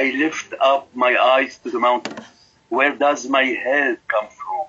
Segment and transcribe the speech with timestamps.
[0.00, 2.24] I lift up my eyes to the mountains.
[2.70, 4.64] Where does my help come from?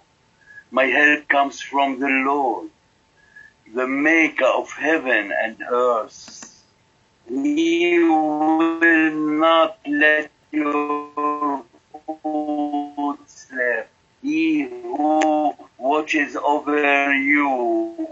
[0.71, 2.69] My help comes from the Lord,
[3.73, 6.65] the maker of heaven and earth.
[7.29, 9.11] He will
[9.45, 11.63] not let your
[12.05, 13.89] foot slip.
[14.21, 17.47] He who watches over you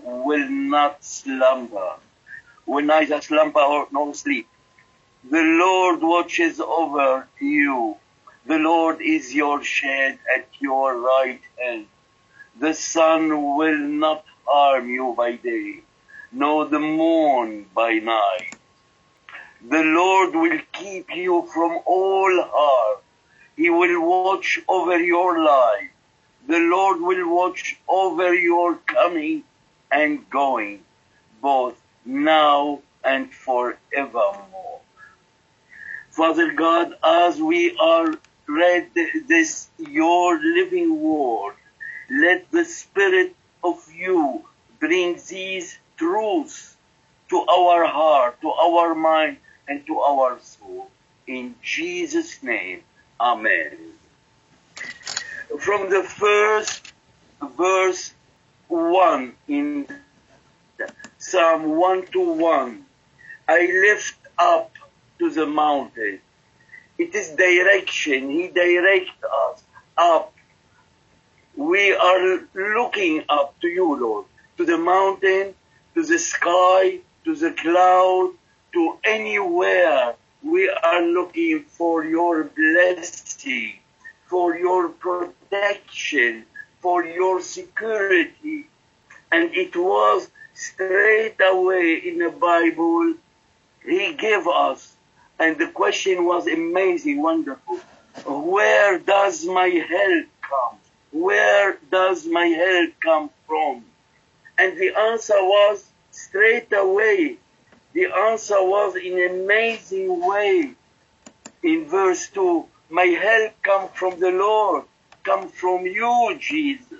[0.05, 1.95] will not slumber,
[2.65, 4.47] will neither slumber nor sleep.
[5.23, 7.97] The Lord watches over you.
[8.45, 11.87] The Lord is your shade at your right hand.
[12.57, 15.81] The sun will not harm you by day,
[16.31, 18.55] nor the moon by night.
[19.61, 23.01] The Lord will keep you from all harm.
[23.57, 25.89] He will watch over your life.
[26.47, 29.43] The Lord will watch over your coming
[29.91, 30.85] and going,
[31.41, 34.79] both now and forevermore.
[36.11, 38.13] Father God, as we are
[38.47, 38.89] read
[39.27, 41.53] this, your living word,
[42.09, 44.43] let the Spirit of you
[44.79, 46.75] bring these truths
[47.29, 50.89] to our heart, to our mind, and to our soul.
[51.27, 52.81] In Jesus' name,
[53.21, 53.77] Amen.
[55.59, 56.93] From the first
[57.57, 58.13] verse
[58.69, 59.87] 1 in
[61.17, 62.85] Psalm 1 to 1,
[63.47, 64.71] I lift up
[65.19, 66.19] to the mountain.
[66.97, 68.29] It is direction.
[68.29, 69.63] He directs us
[69.97, 70.33] up.
[71.55, 74.25] We are looking up to you, Lord,
[74.57, 75.55] to the mountain,
[75.95, 78.33] to the sky, to the cloud,
[78.73, 80.15] to anywhere.
[80.43, 83.79] We are looking for your blessing,
[84.27, 86.45] for your protection,
[86.79, 88.67] for your security.
[89.31, 93.15] And it was straight away in the Bible,
[93.85, 94.95] he gave us
[95.39, 97.77] and the question was amazing, wonderful.
[98.25, 100.77] Where does my help come?
[101.11, 103.85] Where does my help come from?
[104.57, 107.37] And the answer was straight away.
[107.93, 110.73] The answer was in an amazing way.
[111.63, 114.83] In verse 2, my help come from the Lord,
[115.23, 116.99] come from you, Jesus.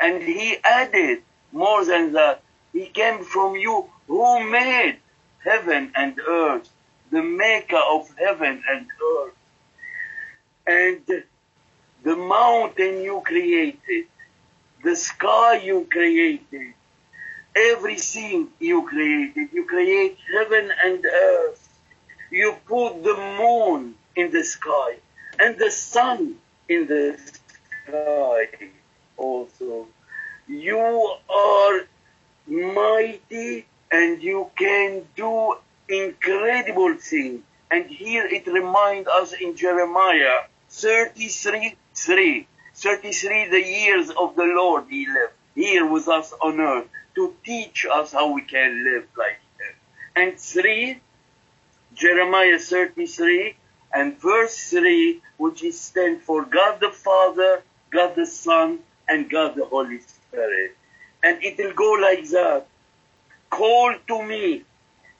[0.00, 1.22] And he added
[1.52, 2.42] more than that.
[2.72, 4.98] He came from you who made
[5.44, 6.68] heaven and earth
[7.16, 9.32] the maker of heaven and earth.
[10.66, 11.24] And
[12.02, 14.04] the mountain you created,
[14.84, 16.74] the sky you created,
[17.56, 19.48] everything you created.
[19.50, 21.66] You create heaven and earth.
[22.30, 24.96] You put the moon in the sky
[25.38, 26.36] and the sun
[26.68, 27.18] in the
[27.86, 28.48] sky
[29.16, 29.88] also.
[30.46, 31.80] You are
[32.46, 35.56] mighty and you can do
[35.88, 37.42] incredible thing.
[37.70, 44.84] And here it reminds us in Jeremiah 33, 3, 33 the years of the Lord
[44.88, 49.40] he lived here with us on earth to teach us how we can live like
[49.58, 49.74] him.
[50.14, 51.00] And 3,
[51.94, 53.56] Jeremiah 33
[53.92, 59.54] and verse 3, which is stand for God the Father, God the Son, and God
[59.56, 60.76] the Holy Spirit.
[61.22, 62.66] And it will go like that.
[63.48, 64.64] Call to me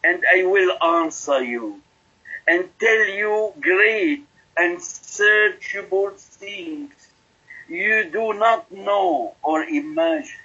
[0.06, 1.83] and I will answer you
[2.47, 4.25] and tell you great
[4.56, 6.94] and searchable things
[7.69, 10.44] you do not know or imagine.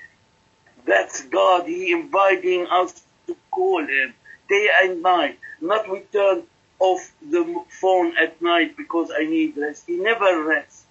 [0.85, 1.67] That's God.
[1.67, 4.15] He inviting us to call Him
[4.49, 5.37] day and night.
[5.61, 6.43] Not we turn
[6.79, 9.83] off the phone at night because I need rest.
[9.85, 10.85] He never rests.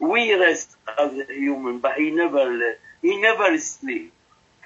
[0.00, 4.12] We rest as a human, but He never He never sleep,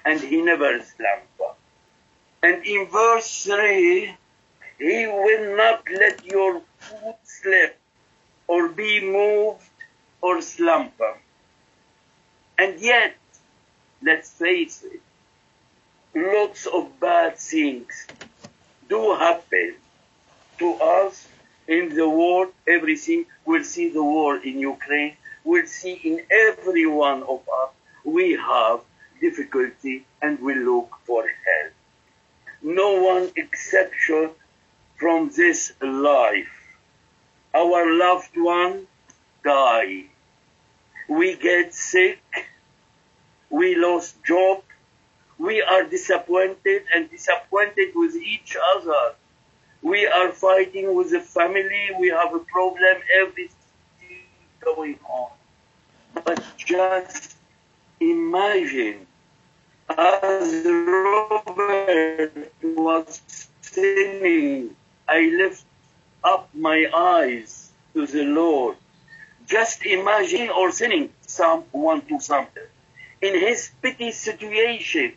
[0.06, 1.52] and He never slumber.
[2.44, 4.16] And in verse 3,
[4.78, 7.78] He will not let your foot slip
[8.48, 9.70] or be moved
[10.20, 11.18] or slumber.
[12.58, 13.16] And yet,
[14.02, 15.00] let's face it,
[16.14, 18.06] lots of bad things
[18.88, 19.76] do happen
[20.58, 21.28] to us
[21.68, 23.26] in the world, everything.
[23.44, 25.16] We'll see the war in Ukraine.
[25.44, 27.70] We'll see in every one of us
[28.04, 28.80] we have
[29.20, 31.72] difficulty and we look for help
[32.62, 34.30] no one exception
[34.96, 36.48] from this life.
[37.54, 38.86] our loved one
[39.44, 40.04] die.
[41.08, 42.22] We get sick.
[43.50, 44.62] We lost job.
[45.38, 49.14] We are disappointed and disappointed with each other.
[49.82, 51.90] We are fighting with the family.
[51.98, 52.96] We have a problem.
[53.20, 53.56] Everything
[54.64, 55.30] going on.
[56.24, 57.36] But just
[58.00, 59.06] imagine
[59.98, 63.20] as Robert was
[63.60, 64.74] singing,
[65.08, 65.64] I lift
[66.24, 68.76] up my eyes to the Lord.
[69.46, 72.62] Just imagine or singing Psalm 1 to something.
[73.20, 75.14] In his pity situation,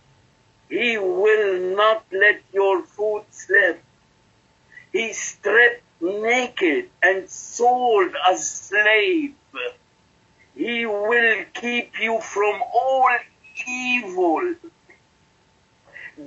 [0.70, 3.82] he will not let your foot slip.
[4.92, 9.36] He stripped naked and sold as slave.
[10.56, 13.10] He will keep you from all
[13.68, 14.56] evil.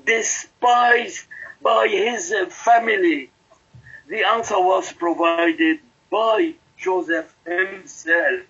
[0.04, 1.26] Despised
[1.62, 3.30] by his family.
[4.08, 5.80] The answer was provided
[6.10, 8.40] by Joseph himself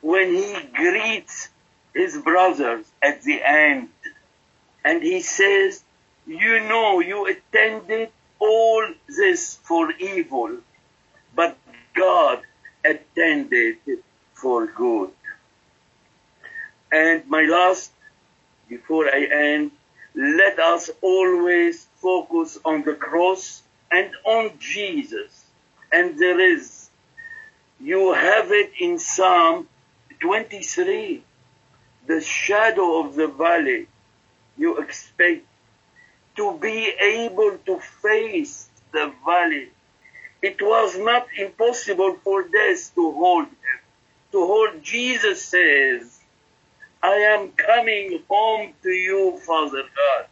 [0.00, 1.48] when he greets
[1.94, 3.88] his brothers at the end.
[4.84, 5.82] And he says,
[6.26, 10.58] You know, you attended all this for evil,
[11.34, 11.56] but
[11.94, 12.42] God
[12.84, 13.78] attended
[14.34, 15.10] for good.
[16.92, 17.90] And my last,
[18.76, 19.70] before I end,
[20.14, 25.44] let us always focus on the cross and on Jesus.
[25.92, 26.90] And there is,
[27.80, 29.68] you have it in Psalm
[30.20, 31.22] 23,
[32.06, 33.86] the shadow of the valley
[34.56, 35.46] you expect
[36.36, 36.78] to be
[37.18, 39.68] able to face the valley.
[40.42, 43.78] It was not impossible for death to hold him.
[44.32, 46.20] To hold Jesus says,
[47.04, 50.26] I am coming home to you, Father God.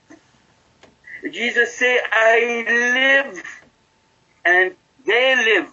[1.33, 3.45] Jesus said, I live
[4.45, 4.75] and
[5.07, 5.71] they live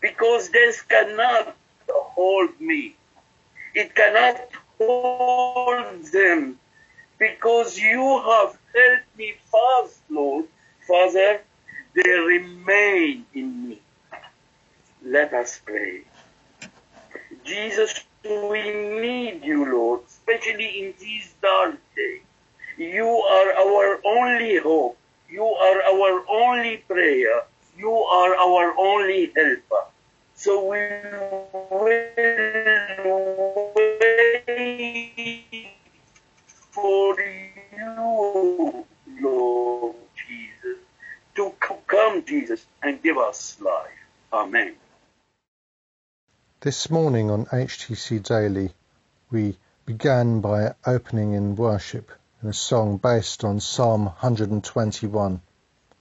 [0.00, 1.56] because death cannot
[1.90, 2.96] hold me.
[3.74, 4.40] It cannot
[4.78, 6.58] hold them
[7.18, 10.46] because you have held me fast, Lord.
[10.88, 11.40] Father,
[11.96, 13.82] they remain in me.
[15.04, 16.02] Let us pray.
[17.44, 18.62] Jesus, we
[19.00, 22.22] need you, Lord, especially in these dark days.
[22.76, 24.98] You are our only hope.
[25.28, 27.42] You are our only prayer.
[27.76, 29.84] You are our only helper.
[30.34, 31.48] So we will
[31.82, 32.16] wait
[36.70, 38.86] for you,
[39.20, 39.94] Lord
[40.26, 40.78] Jesus,
[41.36, 41.52] to
[41.86, 43.88] come, Jesus, and give us life.
[44.32, 44.79] Amen.
[46.62, 48.74] This morning on HTC Daily,
[49.30, 52.12] we began by opening in worship
[52.42, 55.40] in a song based on Psalm 121.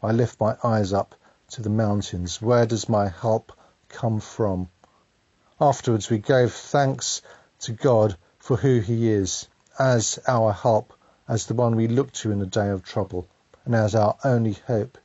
[0.03, 1.15] I lift my eyes up
[1.51, 2.41] to the mountains.
[2.41, 3.53] Where does my help
[3.87, 4.67] come from?
[5.61, 7.21] Afterwards, we gave thanks
[7.59, 9.47] to God for who He is
[9.79, 10.91] as our help,
[11.29, 13.29] as the one we look to in the day of trouble,
[13.63, 14.97] and as our only hope.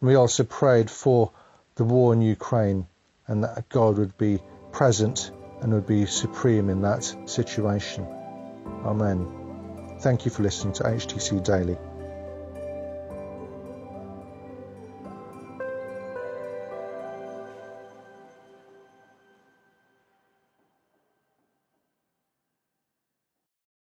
[0.00, 1.30] We also prayed for
[1.76, 2.88] the war in Ukraine
[3.28, 4.40] and that God would be
[4.72, 5.30] present
[5.60, 8.06] and would be supreme in that situation.
[8.84, 9.98] Amen.
[10.00, 11.76] Thank you for listening to HTC Daily.